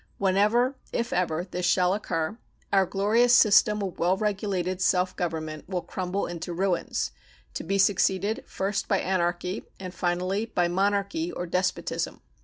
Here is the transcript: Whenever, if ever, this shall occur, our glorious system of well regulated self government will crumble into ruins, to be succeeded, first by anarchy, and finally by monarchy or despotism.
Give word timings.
Whenever, 0.17 0.73
if 0.91 1.13
ever, 1.13 1.43
this 1.45 1.63
shall 1.67 1.93
occur, 1.93 2.35
our 2.73 2.87
glorious 2.87 3.35
system 3.35 3.83
of 3.83 3.99
well 3.99 4.17
regulated 4.17 4.81
self 4.81 5.15
government 5.15 5.69
will 5.69 5.83
crumble 5.83 6.25
into 6.25 6.53
ruins, 6.53 7.11
to 7.53 7.63
be 7.63 7.77
succeeded, 7.77 8.43
first 8.47 8.87
by 8.87 8.99
anarchy, 8.99 9.63
and 9.79 9.93
finally 9.93 10.47
by 10.47 10.67
monarchy 10.67 11.31
or 11.31 11.45
despotism. 11.45 12.19